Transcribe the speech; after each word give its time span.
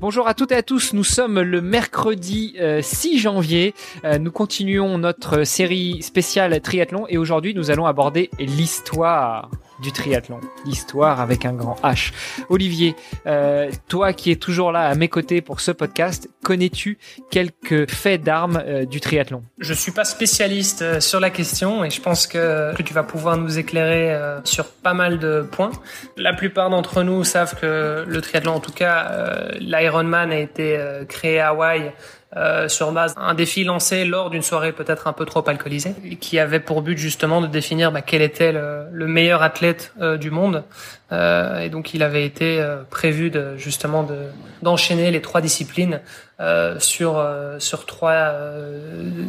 Bonjour 0.00 0.28
à 0.28 0.34
toutes 0.34 0.52
et 0.52 0.54
à 0.54 0.62
tous, 0.62 0.92
nous 0.92 1.02
sommes 1.02 1.40
le 1.40 1.60
mercredi 1.60 2.56
6 2.56 2.60
euh, 2.60 3.18
janvier. 3.18 3.74
Euh, 4.04 4.18
nous 4.18 4.30
continuons 4.30 4.96
notre 4.96 5.42
série 5.42 6.02
spéciale 6.02 6.60
triathlon 6.60 7.06
et 7.08 7.18
aujourd'hui 7.18 7.52
nous 7.52 7.72
allons 7.72 7.84
aborder 7.84 8.30
l'histoire 8.38 9.50
du 9.80 9.92
triathlon, 9.92 10.40
l'histoire 10.64 11.20
avec 11.20 11.44
un 11.44 11.52
grand 11.52 11.76
H. 11.82 12.12
Olivier, 12.48 12.96
euh, 13.26 13.70
toi 13.88 14.12
qui 14.12 14.30
es 14.30 14.36
toujours 14.36 14.72
là 14.72 14.88
à 14.88 14.94
mes 14.94 15.08
côtés 15.08 15.40
pour 15.40 15.60
ce 15.60 15.70
podcast, 15.70 16.28
connais-tu 16.42 16.98
quelques 17.30 17.90
faits 17.90 18.22
d'armes 18.22 18.62
euh, 18.66 18.84
du 18.84 19.00
triathlon? 19.00 19.42
Je 19.58 19.74
suis 19.74 19.92
pas 19.92 20.04
spécialiste 20.04 20.82
euh, 20.82 21.00
sur 21.00 21.20
la 21.20 21.30
question 21.30 21.84
et 21.84 21.90
je 21.90 22.00
pense 22.00 22.26
que, 22.26 22.74
tu 22.82 22.94
vas 22.94 23.02
pouvoir 23.02 23.36
nous 23.36 23.58
éclairer 23.58 24.14
euh, 24.14 24.40
sur 24.44 24.66
pas 24.66 24.94
mal 24.94 25.18
de 25.18 25.42
points. 25.42 25.72
La 26.16 26.32
plupart 26.32 26.70
d'entre 26.70 27.02
nous 27.02 27.22
savent 27.24 27.54
que 27.60 28.04
le 28.06 28.20
triathlon, 28.20 28.54
en 28.54 28.60
tout 28.60 28.72
cas 28.72 29.50
l'Ironman, 29.60 30.32
a 30.32 30.38
été 30.38 30.78
créé 31.08 31.38
à 31.38 31.48
Hawaï 31.48 31.92
euh, 32.36 32.68
sur 32.68 32.92
base 32.92 33.14
un 33.16 33.32
défi 33.32 33.64
lancé 33.64 34.04
lors 34.04 34.28
d'une 34.28 34.42
soirée 34.42 34.72
peut-être 34.72 35.06
un 35.06 35.14
peu 35.14 35.24
trop 35.24 35.42
alcoolisée, 35.48 35.94
qui 36.20 36.38
avait 36.38 36.60
pour 36.60 36.82
but 36.82 36.98
justement 36.98 37.40
de 37.40 37.46
définir 37.46 37.90
bah, 37.90 38.02
quel 38.02 38.20
était 38.20 38.52
le, 38.52 38.84
le 38.92 39.06
meilleur 39.06 39.42
athlète 39.42 39.92
euh, 40.00 40.18
du 40.18 40.30
monde. 40.30 40.64
Euh, 41.10 41.60
et 41.60 41.70
donc 41.70 41.94
il 41.94 42.02
avait 42.02 42.26
été 42.26 42.60
euh, 42.60 42.82
prévu 42.90 43.30
de, 43.30 43.56
justement 43.56 44.02
de, 44.02 44.26
d'enchaîner 44.60 45.10
les 45.10 45.22
trois 45.22 45.40
disciplines 45.40 46.02
euh, 46.40 46.78
sur 46.78 47.24
sur 47.58 47.86
trois 47.86 48.34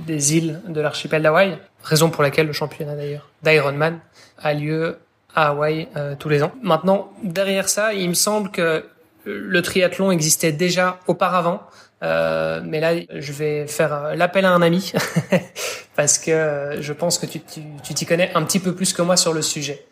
des 0.06 0.38
îles 0.38 0.60
de 0.68 0.82
l'archipel 0.82 1.22
d'Hawaï. 1.22 1.58
Raison 1.84 2.10
pour 2.10 2.22
laquelle 2.22 2.48
le 2.48 2.54
championnat 2.54 2.96
d'ailleurs 2.96 3.30
d'Ironman 3.44 4.00
a 4.38 4.54
lieu 4.54 4.98
à 5.34 5.50
Hawaï 5.50 5.88
tous 6.20 6.28
les 6.28 6.44
ans. 6.44 6.52
Maintenant 6.62 7.14
derrière 7.24 7.70
ça, 7.70 7.94
il 7.94 8.10
me 8.10 8.14
semble 8.14 8.52
que 8.52 8.84
le 9.26 9.62
triathlon 9.62 10.12
existait 10.12 10.52
déjà 10.52 11.00
auparavant. 11.08 11.62
Euh, 12.02 12.62
mais 12.64 12.80
là, 12.80 12.94
je 13.14 13.34
vais 13.34 13.68
faire 13.68 13.94
euh, 13.94 14.16
l'appel 14.16 14.46
à 14.46 14.54
un 14.54 14.62
ami 14.62 14.94
parce 15.96 16.18
que 16.18 16.32
euh, 16.32 16.82
je 16.82 16.94
pense 16.94 17.18
que 17.18 17.26
tu 17.26 17.40
t'y 17.42 18.06
connais 18.06 18.32
un 18.36 18.44
petit 18.44 18.60
peu 18.60 18.74
plus 18.74 18.94
que 18.94 19.02
moi 19.02 19.18
sur 19.18 19.34
le 19.34 19.42
sujet. 19.42 19.86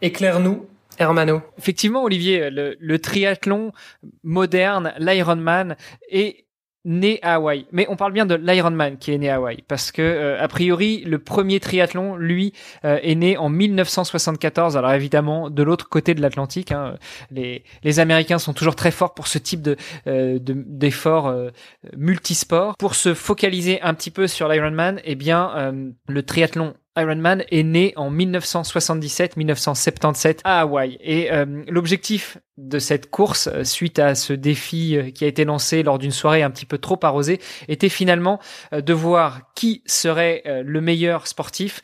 Éclaire-nous, 0.00 0.66
Hermano. 0.98 1.42
Effectivement, 1.58 2.02
Olivier, 2.02 2.50
le, 2.50 2.76
le 2.80 2.98
triathlon 2.98 3.72
moderne, 4.22 4.94
l'Ironman, 4.98 5.76
est 6.10 6.46
né 6.84 7.18
à 7.22 7.34
Hawaï. 7.34 7.66
Mais 7.72 7.86
on 7.88 7.96
parle 7.96 8.12
bien 8.12 8.26
de 8.26 8.34
l'Ironman 8.34 8.96
qui 8.96 9.12
est 9.12 9.18
né 9.18 9.28
à 9.28 9.36
Hawaï 9.36 9.62
parce 9.68 9.92
que 9.92 10.02
euh, 10.02 10.42
a 10.42 10.48
priori 10.48 11.02
le 11.04 11.18
premier 11.18 11.60
triathlon 11.60 12.16
lui 12.16 12.52
euh, 12.84 12.98
est 13.02 13.14
né 13.14 13.36
en 13.36 13.48
1974. 13.48 14.76
Alors 14.76 14.92
évidemment 14.92 15.50
de 15.50 15.62
l'autre 15.62 15.88
côté 15.88 16.14
de 16.14 16.22
l'Atlantique, 16.22 16.72
hein, 16.72 16.96
les 17.30 17.64
les 17.82 18.00
Américains 18.00 18.38
sont 18.38 18.54
toujours 18.54 18.76
très 18.76 18.90
forts 18.90 19.14
pour 19.14 19.26
ce 19.26 19.38
type 19.38 19.62
de 19.62 19.76
euh, 20.06 20.38
d'efforts 20.40 21.34
multisports. 21.96 22.74
Pour 22.78 22.94
se 22.94 23.14
focaliser 23.14 23.80
un 23.82 23.94
petit 23.94 24.10
peu 24.10 24.26
sur 24.26 24.48
l'Ironman, 24.48 25.00
eh 25.04 25.14
bien 25.14 25.72
le 26.08 26.22
triathlon 26.22 26.74
Ironman 26.98 27.44
est 27.50 27.62
né 27.62 27.94
en 27.96 28.12
1977-1977 28.12 30.40
à 30.44 30.60
Hawaï. 30.60 30.98
Et 31.00 31.32
euh, 31.32 31.64
l'objectif 31.68 32.36
de 32.60 32.78
cette 32.78 33.10
course 33.10 33.48
euh, 33.52 33.64
suite 33.64 33.98
à 33.98 34.14
ce 34.14 34.32
défi 34.32 34.96
euh, 34.96 35.10
qui 35.10 35.24
a 35.24 35.28
été 35.28 35.44
lancé 35.44 35.82
lors 35.82 35.98
d'une 35.98 36.10
soirée 36.10 36.42
un 36.42 36.50
petit 36.50 36.66
peu 36.66 36.78
trop 36.78 36.98
arrosée 37.02 37.40
était 37.68 37.88
finalement 37.88 38.38
euh, 38.72 38.80
de 38.80 38.92
voir 38.92 39.40
qui 39.54 39.82
serait 39.86 40.42
le 40.64 40.80
meilleur 40.80 41.26
sportif 41.26 41.82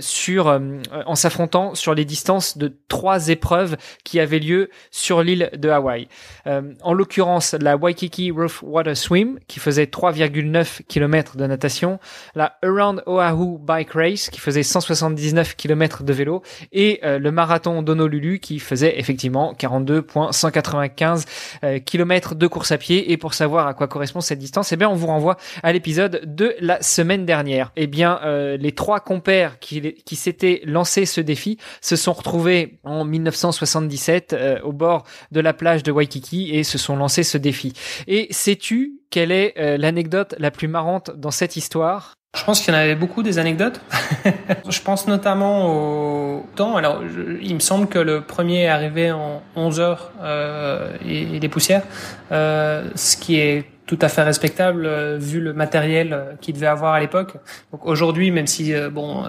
sur 0.00 0.60
en 1.06 1.14
s'affrontant 1.14 1.76
sur 1.76 1.94
les 1.94 2.04
distances 2.04 2.58
de 2.58 2.76
trois 2.88 3.28
épreuves 3.28 3.76
qui 4.02 4.18
avaient 4.18 4.40
lieu 4.40 4.68
sur 4.90 5.22
l'île 5.22 5.50
de 5.56 5.68
Hawaï. 5.68 6.08
En 6.44 6.92
l'occurrence 6.92 7.54
la 7.54 7.76
Waikiki 7.76 8.32
Rough 8.32 8.62
Water 8.62 8.96
Swim 8.96 9.38
qui 9.46 9.60
faisait 9.60 9.84
3,9 9.84 10.82
km 10.88 11.36
de 11.36 11.46
natation, 11.46 12.00
la 12.34 12.58
Around 12.64 13.04
Oahu 13.06 13.58
Bike 13.60 13.92
Race 13.92 14.28
qui 14.28 14.40
faisait 14.40 14.64
179 14.64 15.54
km 15.54 16.02
de 16.02 16.12
vélo 16.12 16.42
et 16.72 17.00
le 17.04 17.30
marathon 17.30 17.82
d'Honolulu 17.82 18.40
qui 18.40 18.58
faisait 18.58 18.98
effectivement 18.98 19.54
42 19.54 19.87
122.195 19.88 21.24
euh, 21.64 21.78
km 21.78 22.34
de 22.34 22.46
course 22.46 22.72
à 22.72 22.78
pied. 22.78 23.12
Et 23.12 23.16
pour 23.16 23.34
savoir 23.34 23.66
à 23.66 23.74
quoi 23.74 23.88
correspond 23.88 24.20
cette 24.20 24.38
distance, 24.38 24.72
eh 24.72 24.76
bien, 24.76 24.88
on 24.88 24.94
vous 24.94 25.06
renvoie 25.06 25.36
à 25.62 25.72
l'épisode 25.72 26.22
de 26.24 26.54
la 26.60 26.80
semaine 26.82 27.26
dernière. 27.26 27.72
Eh 27.76 27.86
bien, 27.86 28.20
euh, 28.24 28.56
les 28.56 28.72
trois 28.72 29.00
compères 29.00 29.58
qui, 29.58 29.96
s'étaient 30.16 30.62
lancés 30.64 31.06
ce 31.06 31.20
défi 31.20 31.58
se 31.80 31.96
sont 31.96 32.12
retrouvés 32.12 32.78
en 32.84 33.04
1977 33.04 34.32
euh, 34.32 34.60
au 34.62 34.72
bord 34.72 35.04
de 35.30 35.40
la 35.40 35.52
plage 35.52 35.82
de 35.82 35.92
Waikiki 35.92 36.54
et 36.54 36.64
se 36.64 36.78
sont 36.78 36.96
lancés 36.96 37.22
ce 37.22 37.38
défi. 37.38 37.72
Et 38.06 38.26
sais-tu 38.30 38.98
quelle 39.10 39.32
est 39.32 39.54
euh, 39.58 39.76
l'anecdote 39.78 40.34
la 40.38 40.50
plus 40.50 40.68
marrante 40.68 41.10
dans 41.16 41.30
cette 41.30 41.56
histoire? 41.56 42.17
Je 42.36 42.44
pense 42.44 42.60
qu'il 42.60 42.74
y 42.74 42.76
en 42.76 42.80
avait 42.80 42.94
beaucoup 42.94 43.22
des 43.22 43.38
anecdotes. 43.38 43.80
je 44.68 44.80
pense 44.80 45.06
notamment 45.06 46.36
au 46.36 46.46
temps. 46.56 46.76
Alors, 46.76 47.02
il 47.40 47.54
me 47.54 47.60
semble 47.60 47.88
que 47.88 47.98
le 47.98 48.20
premier 48.20 48.64
est 48.64 48.68
arrivé 48.68 49.10
en 49.12 49.42
11 49.56 49.80
heures 49.80 50.12
euh, 50.20 50.90
et, 51.06 51.36
et, 51.36 51.40
des 51.40 51.48
poussières, 51.48 51.82
euh, 52.30 52.84
ce 52.94 53.16
qui 53.16 53.36
est 53.36 53.64
tout 53.88 53.98
à 54.02 54.08
fait 54.08 54.22
respectable 54.22 54.84
euh, 54.84 55.16
vu 55.18 55.40
le 55.40 55.54
matériel 55.54 56.12
euh, 56.12 56.34
qu'il 56.40 56.54
devait 56.54 56.66
avoir 56.66 56.92
à 56.92 57.00
l'époque. 57.00 57.32
Donc 57.72 57.86
aujourd'hui, 57.86 58.30
même 58.30 58.46
si 58.46 58.74
euh, 58.74 58.90
bon, 58.90 59.24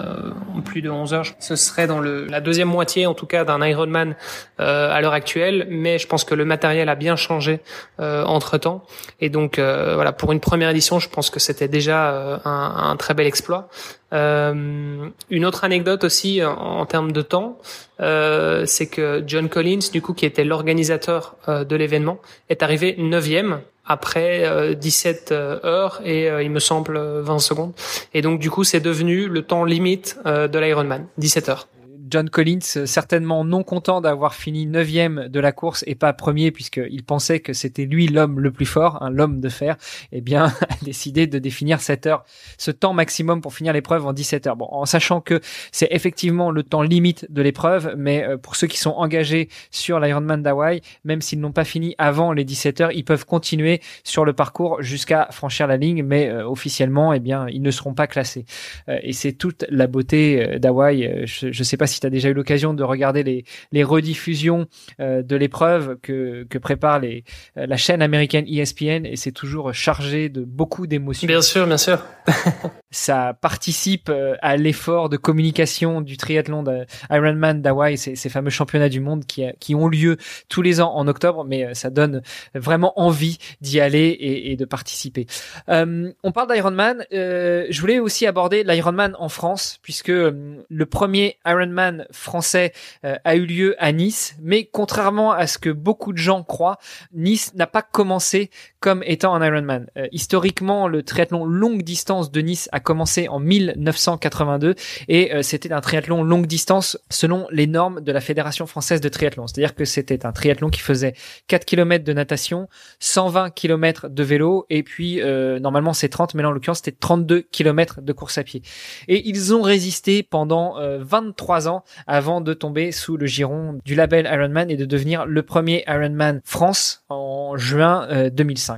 en 0.54 0.62
plus 0.62 0.82
de 0.82 0.90
11 0.90 1.14
heures, 1.14 1.26
ce 1.40 1.56
serait 1.56 1.88
dans 1.88 2.00
le, 2.00 2.26
la 2.26 2.42
deuxième 2.42 2.68
moitié 2.68 3.08
en 3.08 3.14
tout 3.14 3.26
cas 3.26 3.46
d'un 3.46 3.66
Ironman 3.66 4.16
à 4.58 5.00
l'heure 5.00 5.14
actuelle, 5.14 5.68
mais 5.70 5.98
je 5.98 6.08
pense 6.08 6.26
que 6.26 6.36
le 6.36 6.44
matériel 6.44 6.90
a 6.90 6.96
bien 6.96 7.16
changé 7.16 7.62
entre 8.00 8.58
temps. 8.58 8.84
Et 9.22 9.30
donc 9.30 9.58
voilà, 9.58 10.12
pour 10.12 10.34
une 10.34 10.42
première 10.42 10.70
édition, 10.70 11.00
je 11.00 11.08
pense 11.08 11.30
que 11.30 11.40
c'était 11.40 11.70
déjà 11.70 12.40
un, 12.44 12.90
un, 12.92 12.96
très 12.98 13.14
bel 13.14 13.26
exploit. 13.26 13.70
une 14.12 15.46
autre 15.46 15.64
anecdote 15.64 16.04
aussi 16.04 16.44
en 16.44 16.86
termes 16.86 17.14
de 17.14 17.22
temps, 17.22 17.58
c'est 18.00 18.88
que 18.88 19.24
John 19.28 19.50
Collins, 19.50 19.92
du 19.92 20.02
coup, 20.02 20.14
qui 20.14 20.26
était 20.26 20.44
l'organisateur 20.44 21.36
de 21.48 21.76
l'événement, 21.76 22.20
est 22.50 22.64
arrivé 22.64 22.96
neuvième 22.98 23.62
après 23.90 24.76
17 24.76 25.32
euh, 25.32 25.60
heures 25.66 26.00
et 26.06 26.30
euh, 26.30 26.44
il 26.44 26.52
me 26.52 26.60
semble 26.60 26.98
20 26.98 27.40
secondes. 27.40 27.74
Et 28.14 28.22
donc 28.22 28.40
du 28.40 28.50
coup, 28.50 28.64
c'est 28.64 28.80
devenu 28.80 29.28
le 29.28 29.42
temps 29.42 29.66
limite 29.66 30.18
euh, 30.26 30.48
de 30.48 30.60
l'Ironman, 30.60 31.08
17 31.18 31.50
heures. 31.50 31.68
John 32.10 32.30
Collins, 32.30 32.86
certainement 32.86 33.44
non 33.44 33.64
content 33.64 34.02
d'avoir 34.02 34.34
fini 34.34 34.66
neuvième 34.66 35.28
de 35.28 35.40
la 35.40 35.52
course 35.52 35.84
et 35.86 35.96
pas 35.96 36.12
premier 36.14 36.52
puisqu'il 36.52 37.04
pensait 37.04 37.40
que 37.40 37.54
c'était 37.54 37.86
lui 37.86 38.08
l'homme 38.08 38.40
le 38.40 38.52
plus 38.52 38.66
fort, 38.66 39.02
hein, 39.02 39.10
l'homme 39.12 39.40
de 39.40 39.50
fer, 39.50 39.78
eh 40.12 40.22
bien, 40.22 40.46
a 40.46 40.84
décidé 40.84 41.28
de 41.28 41.38
définir 41.40 41.82
cette 41.82 42.08
heure, 42.08 42.26
ce 42.58 42.72
temps 42.72 42.94
maximum 42.94 43.42
pour 43.42 43.54
finir 43.54 43.74
l'épreuve 43.74 44.06
en 44.06 44.14
17 44.14 44.48
heures. 44.48 44.56
Bon, 44.56 44.68
en 44.72 44.86
sachant 44.86 45.22
que 45.22 45.40
c'est 45.72 45.90
effectivement 45.92 46.52
le 46.52 46.64
temps 46.64 46.82
limite 46.82 47.32
de 47.32 47.42
l'épreuve, 47.42 47.94
mais 47.98 48.24
euh, 48.24 48.38
pour 48.38 48.56
ceux 48.56 48.68
qui 48.68 48.80
sont 48.80 48.92
engagés 48.92 49.50
sur 49.70 50.00
l'Ironman 50.00 50.42
d'Hawaï, 50.42 50.82
même 51.04 51.22
s'ils 51.22 51.40
n'ont 51.40 51.52
pas 51.52 51.66
fini 51.66 51.96
avant 51.98 52.34
les 52.34 52.44
17 52.44 52.82
heures, 52.82 52.92
ils 52.92 53.06
peuvent 53.06 53.26
continuer 53.26 53.82
sur 54.04 54.26
le 54.26 54.34
parcours 54.34 54.82
jusqu'à 54.82 55.28
franchir 55.32 55.68
la 55.68 55.78
ligne, 55.78 56.04
mais 56.04 56.30
euh, 56.30 56.48
officiellement, 56.48 57.14
eh 57.14 57.20
bien, 57.20 57.48
ils 57.50 57.62
ne 57.62 57.72
seront 57.72 57.94
pas 57.94 58.08
classés. 58.08 58.46
Euh, 58.88 58.98
et 59.04 59.14
c'est 59.14 59.34
toute 59.34 59.66
la 59.70 59.88
beauté 59.88 60.58
d'Hawaï. 60.60 61.24
Je 61.26 61.48
ne 61.48 61.64
sais 61.64 61.78
pas 61.78 61.88
si 61.88 61.99
tu 62.00 62.08
as 62.08 62.10
déjà 62.10 62.30
eu 62.30 62.34
l'occasion 62.34 62.74
de 62.74 62.84
regarder 62.84 63.24
les, 63.24 63.46
les 63.72 63.84
rediffusions 63.84 64.68
euh, 65.00 65.22
de 65.22 65.36
l'épreuve 65.36 65.98
que, 66.02 66.46
que 66.50 66.58
prépare 66.58 67.00
les, 67.00 67.24
euh, 67.58 67.66
la 67.66 67.78
chaîne 67.78 68.02
américaine 68.02 68.46
ESPN 68.48 69.06
et 69.06 69.16
c'est 69.16 69.32
toujours 69.32 69.74
chargé 69.74 70.30
de 70.30 70.44
beaucoup 70.44 70.88
d'émotions. 70.88 71.28
Bien 71.28 71.42
sûr, 71.42 71.66
bien 71.68 71.78
sûr. 71.78 72.04
Ça 72.92 73.38
participe 73.40 74.10
euh, 74.10 74.36
à 74.42 74.58
l'effort 74.58 75.10
de 75.10 75.18
communication 75.18 76.02
du 76.02 76.18
triathlon 76.18 76.64
de 76.64 76.86
Ironman 77.12 77.62
d'Hawaï, 77.62 77.98
ces, 77.98 78.16
ces 78.16 78.30
fameux 78.30 78.50
championnats 78.50 78.90
du 78.90 79.00
monde 79.00 79.26
qui, 79.26 79.44
qui 79.60 79.76
ont 79.76 79.88
lieu 79.88 80.18
tous 80.48 80.62
les 80.62 80.82
ans 80.82 80.94
en 80.96 81.08
octobre, 81.08 81.46
mais 81.46 81.74
ça 81.76 81.90
donne 81.90 82.22
vraiment 82.56 83.00
envie 83.00 83.38
d'y 83.62 83.80
aller 83.80 84.08
et, 84.08 84.52
et, 84.52 84.56
de 84.56 84.66
participer. 84.66 85.28
Euh, 85.70 86.12
on 86.24 86.32
parle 86.32 86.54
d'Ironman. 86.54 87.06
Euh, 87.14 87.66
je 87.70 87.82
voulais 87.82 88.00
aussi 88.00 88.26
aborder 88.26 88.64
l'Ironman 88.64 89.16
en 89.20 89.30
France, 89.30 89.80
puisque 89.82 90.10
le 90.10 90.86
premier 90.86 91.38
Ironman 91.46 91.89
français 92.12 92.74
euh, 93.06 93.16
a 93.24 93.36
eu 93.36 93.46
lieu 93.46 93.76
à 93.80 93.92
Nice, 93.92 94.36
mais 94.40 94.66
contrairement 94.66 95.32
à 95.32 95.48
ce 95.48 95.58
que 95.58 95.70
beaucoup 95.70 96.14
de 96.14 96.18
gens 96.18 96.44
croient, 96.44 96.78
Nice 97.14 97.54
n'a 97.56 97.68
pas 97.68 97.82
commencé 97.82 98.50
comme 98.80 99.04
étant 99.06 99.34
un 99.36 99.46
Ironman. 99.46 99.88
Euh, 99.98 100.08
historiquement, 100.12 100.88
le 100.88 101.04
triathlon 101.04 101.46
longue 101.46 101.84
distance 101.84 102.32
de 102.32 102.42
Nice 102.42 102.70
a 102.72 102.80
commencé 102.80 103.28
en 103.28 103.40
1982 103.40 104.76
et 105.08 105.34
euh, 105.34 105.42
c'était 105.42 105.74
un 105.74 105.82
triathlon 105.82 106.24
longue 106.24 106.46
distance 106.46 106.98
selon 107.10 107.48
les 107.52 107.68
normes 107.68 108.02
de 108.02 108.12
la 108.12 108.22
Fédération 108.22 108.68
française 108.68 109.02
de 109.02 109.10
triathlon. 109.10 109.48
C'est-à-dire 109.48 109.76
que 109.76 109.86
c'était 109.86 110.26
un 110.26 110.32
triathlon 110.32 110.70
qui 110.70 110.80
faisait 110.80 111.14
4 111.48 111.66
km 111.66 112.06
de 112.06 112.14
natation, 112.14 112.70
120 113.00 113.50
km 113.50 114.08
de 114.08 114.24
vélo 114.24 114.66
et 114.70 114.84
puis 114.84 115.22
euh, 115.22 115.60
normalement 115.60 115.94
c'est 115.94 116.10
30 116.10 116.36
mais 116.36 116.44
là 116.44 116.50
en 116.50 116.52
l'occurrence 116.52 116.78
c'était 116.78 116.98
32 116.98 117.42
km 117.42 118.02
de 118.02 118.14
course 118.14 118.38
à 118.38 118.44
pied. 118.44 118.62
Et 119.08 119.28
ils 119.28 119.54
ont 119.54 119.62
résisté 119.62 120.24
pendant 120.24 120.76
23 120.80 121.68
ans 121.68 121.84
avant 122.08 122.42
de 122.42 122.54
tomber 122.54 122.92
sous 122.92 123.18
le 123.18 123.26
giron 123.26 123.80
du 123.84 123.96
label 123.96 124.30
Ironman 124.32 124.70
et 124.72 124.78
de 124.78 124.86
devenir 124.86 125.26
le 125.26 125.44
premier 125.44 125.84
Ironman 125.88 126.42
France 126.44 127.04
en 127.10 127.58
juin 127.58 128.30
2005. 128.30 128.69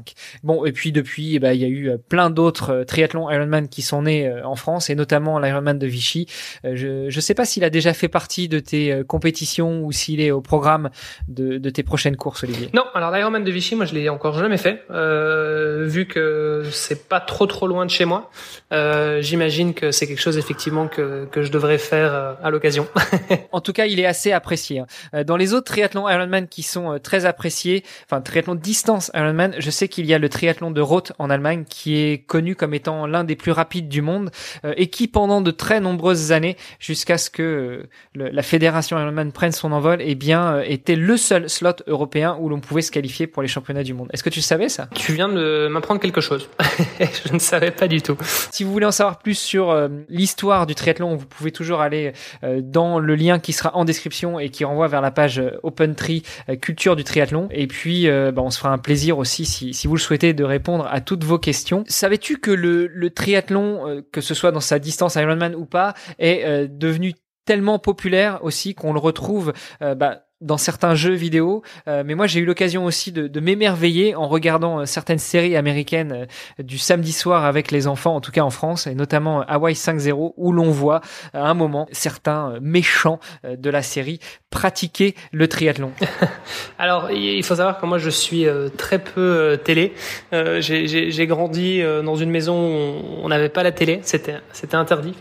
Bon 0.43 0.65
et 0.65 0.71
puis 0.71 0.91
depuis 0.91 1.35
eh 1.35 1.39
ben, 1.39 1.53
il 1.53 1.61
y 1.61 1.65
a 1.65 1.67
eu 1.67 1.91
plein 2.09 2.29
d'autres 2.29 2.83
triathlons 2.83 3.29
Ironman 3.29 3.67
qui 3.67 3.81
sont 3.81 4.03
nés 4.03 4.31
en 4.43 4.55
France 4.55 4.89
et 4.89 4.95
notamment 4.95 5.39
l'Ironman 5.39 5.77
de 5.77 5.87
Vichy. 5.87 6.27
je 6.63 7.05
ne 7.13 7.21
sais 7.21 7.33
pas 7.33 7.45
s'il 7.45 7.63
a 7.63 7.69
déjà 7.69 7.93
fait 7.93 8.07
partie 8.07 8.47
de 8.47 8.59
tes 8.59 9.01
compétitions 9.07 9.83
ou 9.83 9.91
s'il 9.91 10.21
est 10.21 10.31
au 10.31 10.41
programme 10.41 10.89
de, 11.27 11.57
de 11.57 11.69
tes 11.69 11.83
prochaines 11.83 12.17
courses 12.17 12.43
Olivier. 12.43 12.69
Non, 12.73 12.85
alors 12.93 13.11
l'Ironman 13.11 13.43
de 13.43 13.51
Vichy 13.51 13.75
moi 13.75 13.85
je 13.85 13.93
l'ai 13.93 14.09
encore 14.09 14.37
jamais 14.37 14.57
fait 14.57 14.83
euh, 14.91 15.85
vu 15.85 16.05
que 16.05 16.63
c'est 16.71 17.07
pas 17.07 17.19
trop 17.19 17.45
trop 17.45 17.67
loin 17.67 17.85
de 17.85 17.91
chez 17.91 18.05
moi. 18.05 18.29
Euh, 18.71 19.21
J'imagine 19.21 19.73
que 19.73 19.91
c'est 19.91 20.07
quelque 20.07 20.21
chose 20.21 20.37
effectivement 20.37 20.87
que, 20.87 21.25
que 21.31 21.43
je 21.43 21.51
devrais 21.51 21.77
faire 21.77 22.13
euh, 22.13 22.33
à 22.43 22.49
l'occasion. 22.49 22.87
en 23.51 23.61
tout 23.61 23.73
cas, 23.73 23.85
il 23.85 23.99
est 23.99 24.05
assez 24.05 24.31
apprécié. 24.31 24.79
Hein. 24.79 24.87
Euh, 25.13 25.23
dans 25.23 25.37
les 25.37 25.53
autres 25.53 25.65
triathlons 25.65 26.09
Ironman 26.09 26.47
qui 26.47 26.63
sont 26.63 26.93
euh, 26.93 26.99
très 26.99 27.25
appréciés, 27.25 27.83
enfin 28.05 28.21
triathlon 28.21 28.55
distance 28.55 29.11
Ironman, 29.13 29.55
je 29.57 29.69
sais 29.69 29.80
qu'il 29.87 30.05
y 30.05 30.13
a 30.13 30.19
le 30.19 30.29
triathlon 30.29 30.71
de 30.71 30.81
Roth 30.81 31.13
en 31.19 31.29
Allemagne 31.29 31.65
qui 31.67 31.97
est 31.97 32.25
connu 32.25 32.55
comme 32.55 32.73
étant 32.73 33.05
l'un 33.07 33.23
des 33.23 33.35
plus 33.35 33.51
rapides 33.51 33.89
du 33.89 34.01
monde 34.01 34.31
et 34.63 34.87
qui 34.87 35.07
pendant 35.07 35.41
de 35.41 35.51
très 35.51 35.79
nombreuses 35.79 36.31
années, 36.31 36.57
jusqu'à 36.79 37.17
ce 37.17 37.29
que 37.29 37.87
la 38.15 38.43
fédération 38.43 38.99
Ironman 38.99 39.31
prenne 39.31 39.51
son 39.51 39.71
envol, 39.71 39.99
eh 40.01 40.15
bien 40.15 40.61
était 40.61 40.95
le 40.95 41.17
seul 41.17 41.49
slot 41.49 41.83
européen 41.87 42.37
où 42.39 42.49
l'on 42.49 42.59
pouvait 42.59 42.81
se 42.81 42.91
qualifier 42.91 43.27
pour 43.27 43.41
les 43.41 43.47
championnats 43.47 43.83
du 43.83 43.93
monde. 43.93 44.09
Est-ce 44.13 44.23
que 44.23 44.29
tu 44.29 44.41
savais 44.41 44.69
ça? 44.69 44.87
Tu 44.95 45.13
viens 45.13 45.29
de 45.29 45.67
m'apprendre 45.67 45.99
quelque 45.99 46.21
chose. 46.21 46.49
je 46.99 47.33
ne 47.33 47.39
savais 47.39 47.71
pas 47.71 47.87
du 47.87 48.01
tout. 48.01 48.17
Si 48.51 48.63
vous 48.63 48.71
voulez 48.71 48.85
en 48.85 48.91
savoir 48.91 49.19
plus 49.19 49.37
sur 49.37 49.71
euh, 49.71 49.87
l'histoire 50.09 50.65
du 50.65 50.75
triathlon, 50.75 51.15
vous 51.15 51.25
pouvez 51.25 51.51
toujours 51.51 51.81
aller 51.81 52.13
euh, 52.43 52.61
dans 52.63 52.99
le 52.99 53.15
lien 53.15 53.39
qui 53.39 53.53
sera 53.53 53.75
en 53.75 53.85
description 53.85 54.39
et 54.39 54.49
qui 54.49 54.65
renvoie 54.65 54.87
vers 54.87 55.01
la 55.01 55.11
page 55.11 55.39
euh, 55.39 55.59
OpenTree 55.63 56.23
Culture 56.61 56.95
du 56.95 57.03
triathlon. 57.03 57.47
Et 57.51 57.67
puis, 57.67 58.07
bah, 58.07 58.41
on 58.41 58.49
se 58.49 58.57
fera 58.57 58.71
un 58.71 58.77
plaisir 58.77 59.17
aussi, 59.17 59.45
si, 59.45 59.70
si 59.73 59.87
vous 59.87 59.95
le 59.95 59.99
souhaitez, 59.99 60.33
de 60.33 60.43
répondre 60.43 60.87
à 60.89 61.01
toutes 61.01 61.23
vos 61.23 61.39
questions. 61.39 61.83
Savais-tu 61.87 62.37
que 62.37 62.51
le, 62.51 63.09
triathlon, 63.09 64.03
que 64.11 64.21
ce 64.21 64.33
soit 64.33 64.51
dans 64.51 64.59
sa 64.59 64.79
distance 64.79 65.15
Ironman 65.15 65.55
ou 65.55 65.65
pas, 65.65 65.93
est 66.19 66.67
devenu 66.67 67.13
tellement 67.45 67.79
populaire 67.79 68.43
aussi 68.43 68.75
qu'on 68.75 68.93
le 68.93 68.99
retrouve 68.99 69.53
bah, 69.79 70.23
dans 70.41 70.57
certains 70.57 70.95
jeux 70.95 71.13
vidéo. 71.13 71.61
Euh, 71.87 72.03
mais 72.05 72.15
moi, 72.15 72.27
j'ai 72.27 72.39
eu 72.39 72.45
l'occasion 72.45 72.85
aussi 72.85 73.11
de, 73.11 73.27
de 73.27 73.39
m'émerveiller 73.39 74.15
en 74.15 74.27
regardant 74.27 74.79
euh, 74.79 74.85
certaines 74.85 75.19
séries 75.19 75.55
américaines 75.55 76.27
euh, 76.59 76.63
du 76.63 76.77
samedi 76.77 77.13
soir 77.13 77.45
avec 77.45 77.71
les 77.71 77.87
enfants, 77.87 78.15
en 78.15 78.21
tout 78.21 78.31
cas 78.31 78.41
en 78.41 78.49
France, 78.49 78.87
et 78.87 78.95
notamment 78.95 79.41
Hawaii 79.41 79.75
5.0, 79.75 80.33
où 80.35 80.51
l'on 80.51 80.71
voit 80.71 81.01
à 81.33 81.47
un 81.47 81.53
moment 81.53 81.87
certains 81.91 82.55
méchants 82.61 83.19
de 83.43 83.69
la 83.69 83.81
série 83.81 84.19
pratiquer 84.49 85.15
le 85.31 85.47
triathlon. 85.47 85.91
Alors, 86.79 87.11
il 87.11 87.43
faut 87.43 87.55
savoir 87.55 87.79
que 87.79 87.85
moi, 87.85 87.97
je 87.97 88.09
suis 88.09 88.45
très 88.77 88.99
peu 88.99 89.59
télé. 89.63 89.93
j'ai 90.31 91.27
grandi 91.27 91.81
dans 92.03 92.15
une 92.15 92.29
maison 92.29 92.55
où 92.55 93.01
on 93.23 93.29
n'avait 93.29 93.49
pas 93.49 93.63
la 93.63 93.71
télé, 93.71 93.99
c'était 94.03 94.37
c'était 94.53 94.75
interdit. 94.75 95.13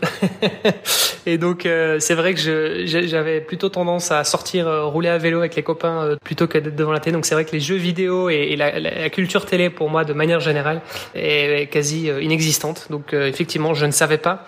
et 1.25 1.37
donc, 1.37 1.67
c'est 1.99 2.15
vrai 2.15 2.33
que 2.33 2.85
j'avais 2.85 3.41
plutôt 3.41 3.69
tendance 3.69 4.11
à 4.11 4.23
sortir 4.23 4.67
rouler 4.91 5.10
à 5.11 5.17
vélo 5.17 5.39
avec 5.39 5.55
les 5.55 5.63
copains 5.63 6.03
euh, 6.03 6.15
plutôt 6.23 6.47
que 6.47 6.57
d'être 6.57 6.75
devant 6.75 6.91
la 6.91 6.99
télé. 6.99 7.13
Donc 7.13 7.25
c'est 7.25 7.35
vrai 7.35 7.45
que 7.45 7.51
les 7.51 7.59
jeux 7.59 7.75
vidéo 7.75 8.29
et, 8.29 8.55
la, 8.55 9.09
culture 9.09 9.45
télé 9.45 9.69
pour 9.69 9.89
moi 9.89 10.03
de 10.03 10.13
manière 10.13 10.39
générale 10.39 10.81
est, 11.15 11.69
quasi 11.71 12.09
euh, 12.09 12.21
inexistante. 12.21 12.87
Donc 12.89 13.13
euh, 13.13 13.27
effectivement, 13.27 13.73
je 13.73 13.85
ne 13.85 13.91
savais 13.91 14.17
pas 14.17 14.45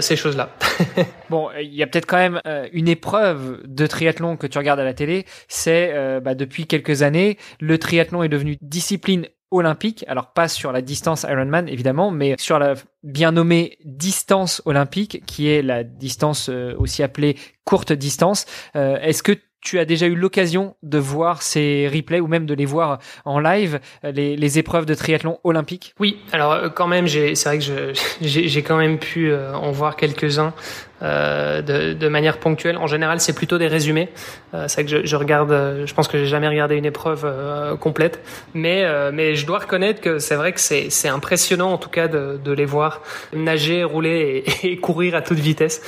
ces 0.00 0.16
choses-là. 0.16 0.50
bon, 1.30 1.48
il 1.60 1.74
y 1.74 1.82
a 1.82 1.86
peut-être 1.86 2.06
quand 2.06 2.18
même 2.18 2.40
une 2.72 2.88
épreuve 2.88 3.62
de 3.64 3.86
triathlon 3.86 4.36
que 4.36 4.46
tu 4.46 4.58
regardes 4.58 4.80
à 4.80 4.84
la 4.84 4.94
télé. 4.94 5.24
C'est 5.48 5.94
bah, 6.20 6.34
depuis 6.34 6.66
quelques 6.66 7.02
années, 7.02 7.38
le 7.60 7.78
triathlon 7.78 8.22
est 8.22 8.28
devenu 8.28 8.56
discipline 8.60 9.26
olympique, 9.50 10.04
alors 10.08 10.32
pas 10.32 10.48
sur 10.48 10.72
la 10.72 10.82
distance 10.82 11.26
Ironman 11.28 11.68
évidemment, 11.68 12.10
mais 12.10 12.34
sur 12.38 12.58
la 12.58 12.74
bien 13.02 13.32
nommée 13.32 13.78
distance 13.84 14.62
olympique, 14.64 15.22
qui 15.26 15.48
est 15.48 15.62
la 15.62 15.84
distance 15.84 16.48
aussi 16.48 17.02
appelée 17.02 17.36
courte 17.64 17.92
distance. 17.92 18.46
Est-ce 18.74 19.22
que 19.22 19.32
tu 19.62 19.78
as 19.78 19.84
déjà 19.84 20.06
eu 20.06 20.14
l'occasion 20.14 20.74
de 20.82 20.98
voir 20.98 21.40
ces 21.40 21.88
replays 21.88 22.20
ou 22.20 22.26
même 22.26 22.46
de 22.46 22.54
les 22.54 22.66
voir 22.66 22.98
en 23.24 23.38
live, 23.38 23.80
les, 24.02 24.36
les 24.36 24.58
épreuves 24.58 24.86
de 24.86 24.94
triathlon 24.94 25.38
olympique? 25.44 25.94
Oui, 26.00 26.18
alors 26.32 26.52
euh, 26.52 26.68
quand 26.68 26.88
même, 26.88 27.06
c'est 27.08 27.44
vrai 27.44 27.58
que 27.58 27.92
j'ai 28.20 28.62
quand 28.62 28.76
même 28.76 28.98
pu 28.98 29.30
euh, 29.30 29.54
en 29.54 29.70
voir 29.70 29.96
quelques-uns. 29.96 30.52
euh, 30.52 30.91
de, 31.02 31.92
de, 31.94 32.08
manière 32.08 32.38
ponctuelle. 32.38 32.76
En 32.76 32.86
général, 32.86 33.20
c'est 33.20 33.32
plutôt 33.32 33.58
des 33.58 33.66
résumés. 33.66 34.08
Euh, 34.54 34.66
c'est 34.68 34.84
que 34.84 34.90
je, 34.90 35.06
je, 35.06 35.16
regarde, 35.16 35.50
euh, 35.52 35.86
je 35.86 35.94
pense 35.94 36.08
que 36.08 36.18
j'ai 36.18 36.26
jamais 36.26 36.48
regardé 36.48 36.76
une 36.76 36.84
épreuve 36.84 37.22
euh, 37.24 37.76
complète, 37.76 38.20
mais 38.54 38.82
mais 39.12 39.34
je 39.34 39.46
dois 39.46 39.60
reconnaître 39.60 40.00
que 40.00 40.18
c'est 40.18 40.34
vrai 40.34 40.52
que 40.52 40.60
c'est 40.60 40.90
c'est 40.90 41.08
impressionnant 41.08 41.72
en 41.72 41.78
tout 41.78 41.88
cas 41.88 42.08
de, 42.08 42.38
de 42.42 42.52
les 42.52 42.64
voir 42.64 43.02
nager, 43.32 43.84
rouler 43.84 44.44
et, 44.62 44.66
et 44.72 44.76
courir 44.78 45.14
à 45.14 45.22
toute 45.22 45.38
vitesse. 45.38 45.82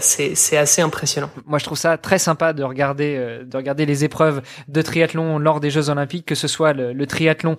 c'est 0.00 0.34
c'est 0.34 0.56
assez 0.56 0.82
impressionnant. 0.82 1.30
Moi, 1.46 1.58
je 1.58 1.64
trouve 1.64 1.78
ça 1.78 1.96
très 1.98 2.18
sympa 2.18 2.52
de 2.52 2.62
regarder 2.62 3.40
de 3.44 3.56
regarder 3.56 3.86
les 3.86 4.04
épreuves 4.04 4.42
de 4.68 4.82
triathlon 4.82 5.38
lors 5.38 5.60
des 5.60 5.70
Jeux 5.70 5.90
Olympiques, 5.90 6.26
que 6.26 6.34
ce 6.34 6.48
soit 6.48 6.72
le, 6.72 6.92
le 6.92 7.06
triathlon 7.06 7.56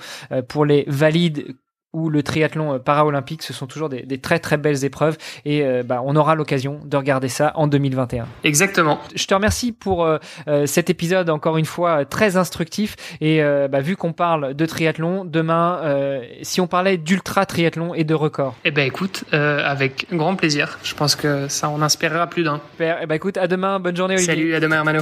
pour 0.48 0.66
les 0.66 0.86
valides 0.88 1.56
ou 1.94 2.10
le 2.10 2.24
triathlon 2.24 2.74
euh, 2.74 2.80
paraolympique, 2.80 3.44
ce 3.44 3.54
sont 3.54 3.68
toujours 3.68 3.90
des, 3.90 4.02
des, 4.02 4.18
très 4.18 4.40
très 4.40 4.58
belles 4.58 4.84
épreuves 4.84 5.18
et 5.46 5.64
euh, 5.64 5.84
bah, 5.84 6.02
on 6.04 6.16
aura 6.16 6.36
l'occasion 6.36 6.80
de 6.84 6.98
regarder 6.98 7.30
ça 7.30 7.52
en 7.56 7.68
2021. 7.68 8.26
Exactement. 8.44 9.00
Je 9.16 9.26
te 9.26 9.34
remercie 9.34 9.72
pour 9.72 10.06
euh, 10.06 10.18
cet 10.66 10.90
épisode 10.90 11.30
encore 11.30 11.58
une 11.58 11.66
fois 11.66 12.06
très 12.06 12.36
instructif 12.36 12.96
et 13.22 13.42
bah, 13.70 13.80
vu 13.80 13.96
qu'on 13.96 14.14
parle 14.14 14.54
de 14.54 14.66
triathlon, 14.66 15.26
demain, 15.26 16.22
si 16.42 16.62
on 16.62 16.68
parlait 16.68 16.98
d'ultra 16.98 17.46
triathlon 17.46 17.94
et 17.94 18.04
de 18.04 18.14
record. 18.14 18.56
Eh 18.66 18.72
ben 18.72 18.88
écoute, 18.88 19.24
avec 19.32 20.08
grand 20.12 20.36
plaisir. 20.36 20.80
Je 20.84 20.96
pense 20.96 21.16
que 21.16 21.48
ça 21.48 21.70
en 21.70 21.82
inspirera 21.82 22.28
plus 22.28 22.44
d'un. 22.44 22.62
Super. 22.72 23.00
Eh 23.02 23.06
ben 23.06 23.16
écoute, 23.16 23.38
à 23.38 23.48
demain, 23.48 23.80
bonne 23.80 23.96
journée 23.96 24.16
Olivier. 24.16 24.34
Salut, 24.34 24.56
à 24.56 24.60
demain 24.60 24.78
Hermano. 24.78 25.02